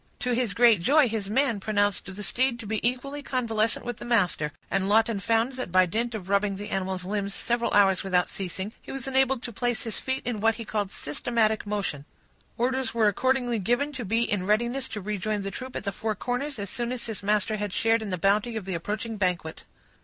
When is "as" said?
16.57-16.71, 16.91-17.05